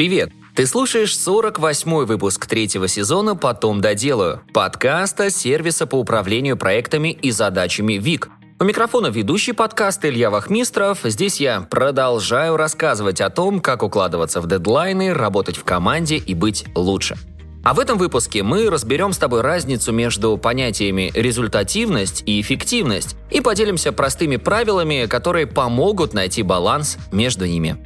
[0.00, 0.32] Привет!
[0.54, 7.98] Ты слушаешь 48-й выпуск третьего сезона «Потом доделаю» подкаста сервиса по управлению проектами и задачами
[7.98, 8.30] ВИК.
[8.58, 11.00] У микрофона ведущий подкаста Илья Вахмистров.
[11.04, 16.64] Здесь я продолжаю рассказывать о том, как укладываться в дедлайны, работать в команде и быть
[16.74, 17.18] лучше.
[17.62, 23.42] А в этом выпуске мы разберем с тобой разницу между понятиями результативность и эффективность и
[23.42, 27.76] поделимся простыми правилами, которые помогут найти баланс между ними.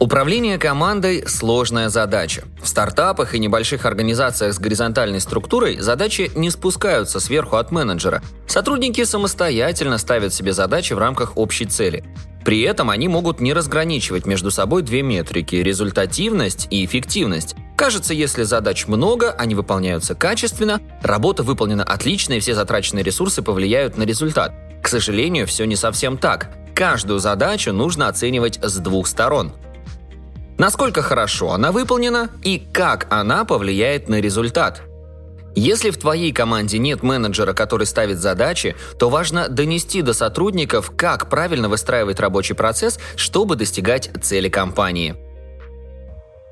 [0.00, 2.44] Управление командой– сложная задача.
[2.60, 8.20] В стартапах и небольших организациях с горизонтальной структурой задачи не спускаются сверху от менеджера.
[8.48, 12.04] Сотрудники самостоятельно ставят себе задачи в рамках общей цели.
[12.44, 17.54] При этом они могут не разграничивать между собой две метрики– результативность и эффективность.
[17.76, 23.96] Кажется, если задач много, они выполняются качественно, работа выполнена отлично и все затраченные ресурсы повлияют
[23.96, 24.52] на результат.
[24.82, 26.50] К сожалению, все не совсем так.
[26.74, 29.52] Каждую задачу нужно оценивать с двух сторон–
[30.58, 34.82] Насколько хорошо она выполнена и как она повлияет на результат.
[35.56, 41.28] Если в твоей команде нет менеджера, который ставит задачи, то важно донести до сотрудников, как
[41.28, 45.14] правильно выстраивать рабочий процесс, чтобы достигать цели компании.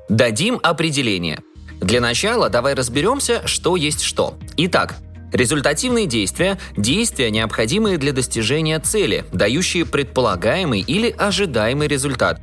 [0.07, 1.39] Дадим определение.
[1.81, 4.35] Для начала давай разберемся, что есть что.
[4.57, 4.95] Итак,
[5.33, 12.39] Результативные действия– действия, необходимые для достижения цели, дающие предполагаемый или ожидаемый результат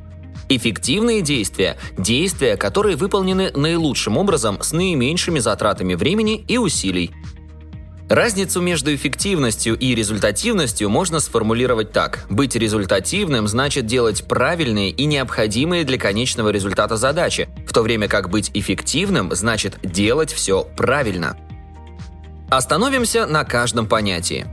[0.53, 7.11] Эффективные действия– действия, которые выполнены наилучшим образом с наименьшими затратами времени и усилий.
[8.09, 12.25] Разницу между эффективностью и результативностью можно сформулировать так.
[12.29, 18.29] Быть результативным значит делать правильные и необходимые для конечного результата задачи, в то время как
[18.29, 21.37] быть эффективным значит делать все правильно.
[22.49, 24.45] Остановимся на каждом понятии.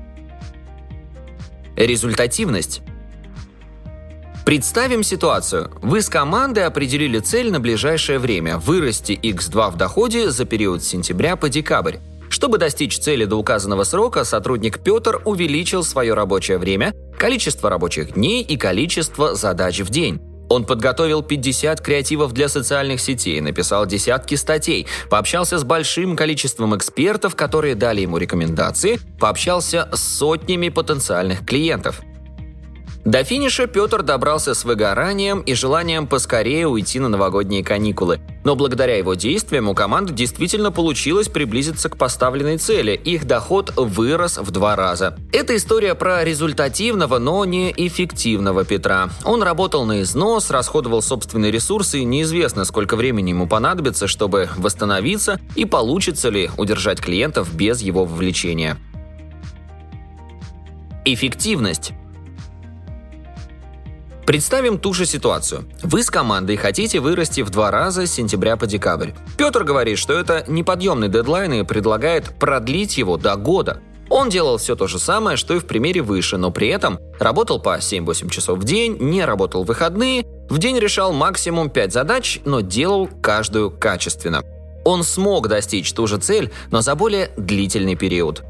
[1.74, 2.82] Результативность
[4.48, 5.70] Представим ситуацию.
[5.82, 10.88] Вы с командой определили цель на ближайшее время– вырасти x2 в доходе за период с
[10.88, 11.98] сентября по декабрь.
[12.31, 18.42] Чтобы достичь цели до указанного срока, сотрудник Петр увеличил свое рабочее время, количество рабочих дней
[18.42, 20.19] и количество задач в день.
[20.48, 27.37] Он подготовил 50 креативов для социальных сетей, написал десятки статей, пообщался с большим количеством экспертов,
[27.37, 32.00] которые дали ему рекомендации, пообщался с сотнями потенциальных клиентов.
[33.08, 38.20] До финиша Петр добрался с выгоранием и желанием поскорее уйти на новогодние каникулы.
[38.44, 42.92] Но благодаря его действиям у команды действительно получилось приблизиться к поставленной цели.
[42.92, 45.16] Их доход вырос в два раза.
[45.32, 49.08] Это история про результативного, но не эффективного Петра.
[49.25, 55.40] Он работал на износ, расходовал собственные ресурсы, и неизвестно, сколько времени ему понадобится, чтобы восстановиться
[55.56, 58.76] и получится ли удержать клиентов без его вовлечения.
[61.06, 61.94] Эффективность.
[64.28, 65.65] Представим ту же ситуацию.
[65.83, 69.12] Вы с командой хотите вырасти в два раза с сентября по декабрь.
[69.39, 73.81] Петр говорит, что это неподъемный дедлайн и предлагает продлить его до года.
[74.11, 77.59] Он делал все то же самое, что и в примере выше, но при этом работал
[77.59, 82.41] по 7-8 часов в день, не работал в выходные, в день решал максимум 5 задач,
[82.44, 84.43] но делал каждую качественно.
[84.84, 88.43] Он смог достичь ту же цель, но за более длительный период.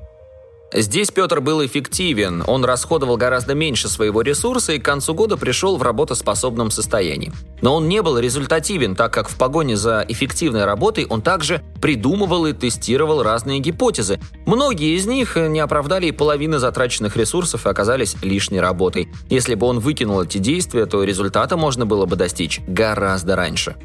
[0.74, 5.78] Здесь Петр был эффективен, он расходовал гораздо меньше своего ресурса и к концу года пришел
[5.78, 7.32] в работоспособном состоянии.
[7.62, 12.44] Но он не был результативен, так как в погоне за эффективной работой он также придумывал
[12.44, 14.20] и тестировал разные гипотезы.
[14.44, 19.08] Многие из них не оправдали и половины затраченных ресурсов и оказались лишней работой.
[19.30, 23.76] Если бы он выкинул эти действия, то результата можно было бы достичь гораздо раньше.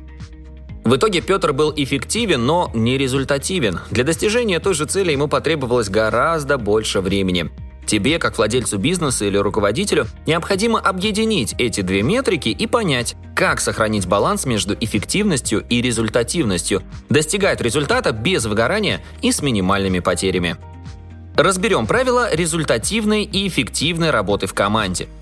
[0.83, 3.79] В итоге Петр был эффективен, но не результативен.
[3.89, 7.49] Для достижения той же цели ему потребовалось гораздо больше времени.
[7.85, 14.07] Тебе, как владельцу бизнеса или руководителю, необходимо объединить эти две метрики и понять, как сохранить
[14.07, 20.57] баланс между эффективностью и результативностью, достигать результата без выгорания и с минимальными потерями.
[21.35, 25.07] Разберем правила результативной и эффективной работы в команде–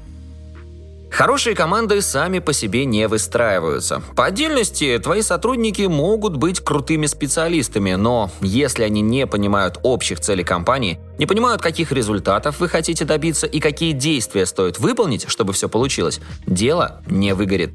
[1.12, 4.02] Хорошие команды сами по себе не выстраиваются.
[4.16, 10.46] По отдельности, твои сотрудники могут быть крутыми специалистами, но если они не понимают общих целей
[10.46, 15.68] компании, не понимают, каких результатов вы хотите добиться и какие действия стоит выполнить, чтобы все
[15.68, 17.72] получилось, дело не выгорит.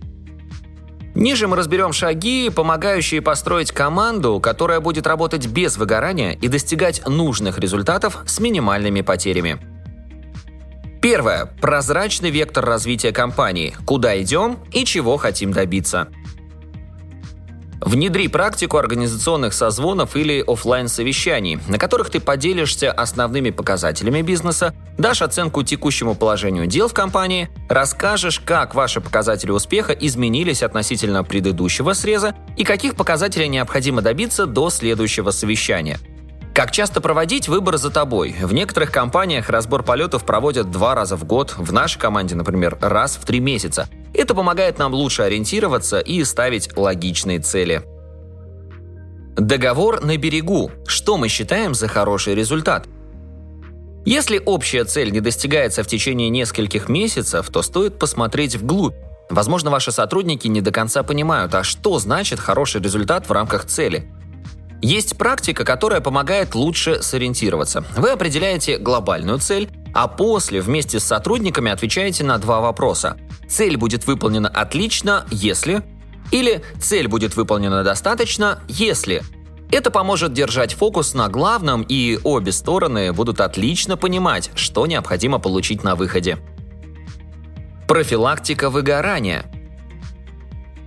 [1.15, 7.59] Ниже мы разберем шаги, помогающие построить команду, которая будет работать без выгорания и достигать нужных
[7.59, 9.76] результатов с минимальными потерями.
[11.17, 11.47] Первое.
[11.47, 13.75] Прозрачный вектор развития компании.
[13.87, 16.09] Куда идем и чего хотим добиться.
[17.81, 25.23] Внедри практику организационных созвонов или офлайн совещаний на которых ты поделишься основными показателями бизнеса, дашь
[25.23, 32.35] оценку текущему положению дел в компании, расскажешь, как ваши показатели успеха изменились относительно предыдущего среза
[32.59, 35.99] и каких показателей необходимо добиться до следующего совещания.
[36.57, 38.35] Как часто проводить, выбор за тобой.
[38.41, 43.19] В некоторых компаниях разбор полетов проводят два раза в год, в нашей команде, например, раз
[43.21, 43.91] в три месяца.
[44.15, 47.83] Это помогает нам лучше ориентироваться и ставить логичные цели.
[49.37, 50.71] Договор на берегу.
[50.87, 52.87] Что мы считаем за хороший результат?
[54.07, 58.95] Если общая цель не достигается в течение нескольких месяцев, то стоит посмотреть вглубь.
[59.29, 64.11] Возможно, ваши сотрудники не до конца понимают, а что значит хороший результат в рамках цели.
[64.83, 67.85] Есть практика, которая помогает лучше сориентироваться.
[67.97, 73.17] Вы определяете глобальную цель, а после вместе с сотрудниками отвечаете на два вопроса.
[73.49, 75.83] Цель будет выполнена отлично, если...
[76.33, 79.23] Или цель будет выполнена достаточно, если...
[79.71, 85.83] Это поможет держать фокус на главном, и обе стороны будут отлично понимать, что необходимо получить
[85.83, 86.39] на выходе.
[87.89, 89.51] Профилактика выгорания.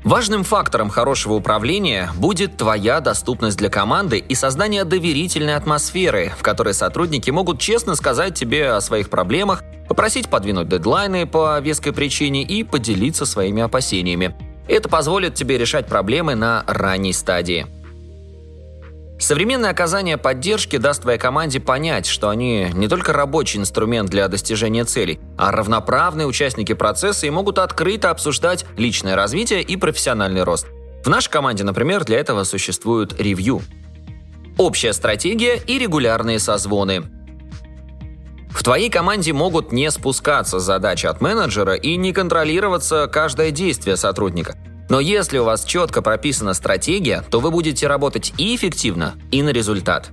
[0.04, 6.74] Важным фактором хорошего управления будет твоя доступность для команды и создание доверительной атмосферы, в которой
[6.74, 12.64] сотрудники могут честно сказать тебе о своих проблемах, попросить подвинуть дедлайны по веской причине и
[12.64, 14.36] поделиться своими опасениями.
[14.70, 17.68] Это позволит тебе решать проблемы на ранней стадии.
[19.20, 24.86] Современное оказание поддержки даст твоей команде понять, что они не только рабочий инструмент для достижения
[24.86, 30.68] целей, а равноправные участники процесса и могут открыто обсуждать личное развитие и профессиональный рост.
[31.04, 33.62] В нашей команде, например, для этого существует ревью.
[34.58, 37.04] Общая стратегия и регулярные созвоны.
[38.52, 44.58] В твоей команде могут не спускаться задачи от менеджера и не контролироваться каждое действие сотрудника–
[44.90, 49.50] но если у вас четко прописана стратегия, то вы будете работать и эффективно, и на
[49.50, 50.10] результат.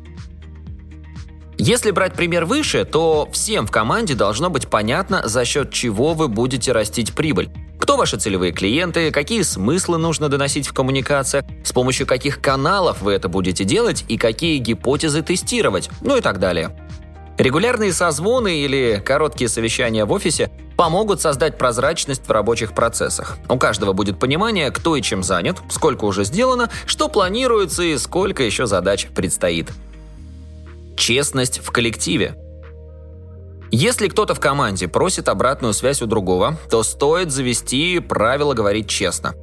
[1.59, 6.29] Если брать пример выше, то всем в команде должно быть понятно, за счет чего вы
[6.29, 7.51] будете растить прибыль.
[7.79, 13.13] Кто ваши целевые клиенты, какие смыслы нужно доносить в коммуникациях, с помощью каких каналов вы
[13.13, 16.77] это будете делать и какие гипотезы тестировать, ну и так далее.
[17.39, 23.37] Регулярные созвоны или короткие совещания в офисе помогут создать прозрачность в рабочих процессах.
[23.49, 28.43] У каждого будет понимание, кто и чем занят, сколько уже сделано, что планируется и сколько
[28.43, 29.71] еще задач предстоит.
[30.97, 32.37] Честность в коллективе.
[33.71, 39.35] Если кто-то в команде просит обратную связь у другого, то стоит завести правило говорить честно.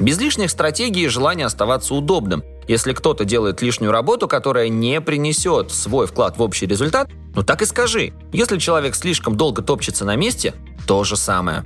[0.00, 2.42] Без лишних стратегий и желания оставаться удобным.
[2.68, 7.62] Если кто-то делает лишнюю работу, которая не принесет свой вклад в общий результат, ну так
[7.62, 8.12] и скажи.
[8.32, 10.54] Если человек слишком долго топчется на месте,
[10.86, 11.64] то же самое.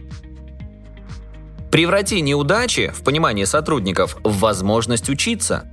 [1.70, 5.70] Преврати неудачи, в понимании сотрудников, в возможность учиться.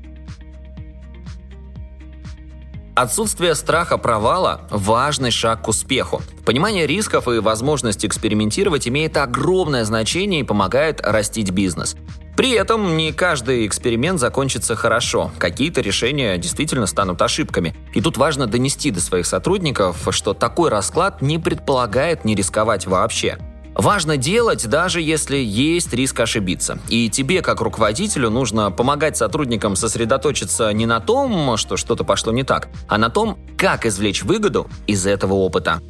[2.95, 6.21] Отсутствие страха провала– важный шаг к успеху.
[6.45, 11.95] Понимание рисков и возможность экспериментировать имеет огромное значение и помогает растить бизнес.
[12.35, 15.31] При этом не каждый эксперимент закончится хорошо.
[15.37, 17.75] Какие-то решения действительно станут ошибками.
[17.93, 23.37] И тут важно донести до своих сотрудников, что такой расклад не предполагает не рисковать вообще.
[23.75, 26.79] Важно делать, даже если есть риск ошибиться.
[26.89, 32.43] И тебе, как руководителю, нужно помогать сотрудникам сосредоточиться не на том, что что-то пошло не
[32.43, 35.81] так, а на том, как извлечь выгоду из этого опыта.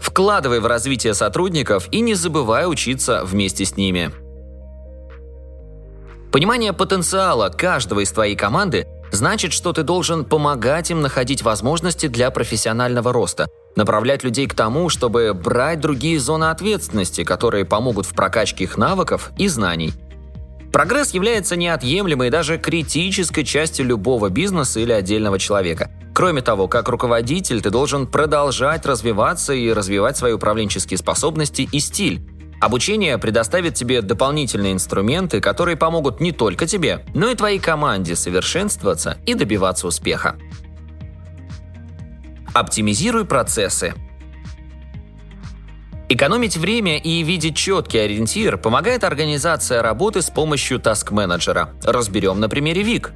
[0.00, 4.12] Вкладывай в развитие сотрудников и не забывай учиться вместе с ними.
[6.34, 12.28] Понимание потенциала каждого из твоей команды значит, что ты должен помогать им находить возможности для
[12.32, 18.64] профессионального роста, направлять людей к тому, чтобы брать другие зоны ответственности, которые помогут в прокачке
[18.64, 19.92] их навыков и знаний.
[20.72, 25.92] Прогресс является неотъемлемой даже критической частью любого бизнеса или отдельного человека.
[26.12, 32.22] Кроме того, как руководитель ты должен продолжать развиваться и развивать свои управленческие способности и стиль.
[32.64, 39.18] Обучение предоставит тебе дополнительные инструменты, которые помогут не только тебе, но и твоей команде совершенствоваться
[39.26, 40.36] и добиваться успеха.
[42.54, 43.92] Оптимизируй процессы.
[46.08, 51.74] Экономить время и видеть четкий ориентир помогает организация работы с помощью таск-менеджера.
[51.82, 53.12] Разберем на примере Вик.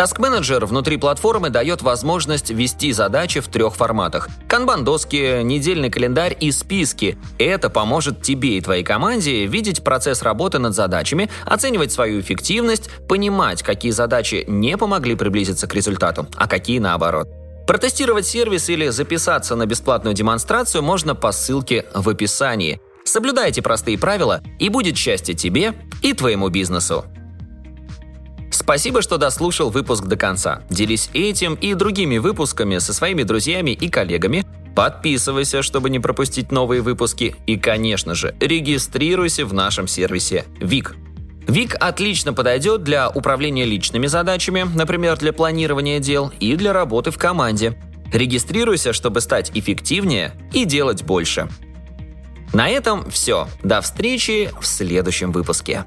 [0.00, 4.30] Task Manager внутри платформы дает возможность вести задачи в трех форматах.
[4.48, 7.18] Канбан-доски, недельный календарь и списки.
[7.38, 13.62] Это поможет тебе и твоей команде видеть процесс работы над задачами, оценивать свою эффективность, понимать,
[13.62, 17.28] какие задачи не помогли приблизиться к результату, а какие наоборот.
[17.66, 22.80] Протестировать сервис или записаться на бесплатную демонстрацию можно по ссылке в описании.
[23.04, 27.04] Соблюдайте простые правила, и будет счастье тебе и твоему бизнесу.
[28.70, 30.62] Спасибо, что дослушал выпуск до конца.
[30.70, 34.46] Делись этим и другими выпусками со своими друзьями и коллегами.
[34.76, 37.34] Подписывайся, чтобы не пропустить новые выпуски.
[37.48, 40.94] И, конечно же, регистрируйся в нашем сервисе ВИК.
[41.48, 47.18] ВИК отлично подойдет для управления личными задачами, например, для планирования дел и для работы в
[47.18, 47.76] команде.
[48.12, 51.48] Регистрируйся, чтобы стать эффективнее и делать больше.
[52.52, 53.48] На этом все.
[53.64, 55.86] До встречи в следующем выпуске.